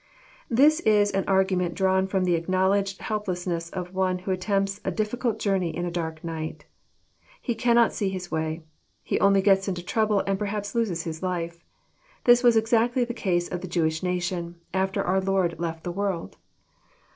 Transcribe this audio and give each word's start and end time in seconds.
']This 0.61 0.79
is 0.79 1.11
an 1.11 1.25
argu 1.25 1.55
ment 1.55 1.75
drawn 1.75 2.07
f^om 2.07 2.23
the 2.25 2.33
acknowledged 2.33 3.01
helplessness 3.03 3.69
of 3.69 3.93
one 3.93 4.17
who 4.17 4.31
attempts 4.31 4.81
a 4.83 4.89
difficult 4.89 5.37
Journey 5.37 5.77
in 5.77 5.85
a 5.85 5.91
dark 5.91 6.23
night. 6.23 6.65
He 7.39 7.53
cannot 7.53 7.93
see 7.93 8.09
his 8.09 8.31
way. 8.31 8.63
He 9.03 9.19
only 9.19 9.43
gets 9.43 9.67
into 9.67 9.83
trouble, 9.83 10.21
and 10.25 10.39
perhaps 10.39 10.73
loses 10.73 11.03
his 11.03 11.21
life. 11.21 11.63
TlUs 12.25 12.43
was 12.43 12.57
exactly 12.57 13.05
the 13.05 13.13
case 13.13 13.47
of 13.47 13.61
the 13.61 13.67
Jewish 13.67 14.01
nation, 14.01 14.55
aflier 14.73 15.05
our 15.07 15.21
Lord 15.21 15.59
left 15.59 15.61
164 15.61 15.61
EXF08IT0BT 15.61 15.65
THOUGHTS. 15.67 15.83
the 15.85 15.91
world. 15.91 16.37